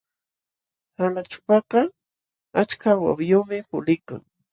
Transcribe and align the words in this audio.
Qalaćhupakaq 0.95 1.89
achka 2.61 2.89
wawiyuqmi 3.03 3.57
puliykan. 3.69 4.21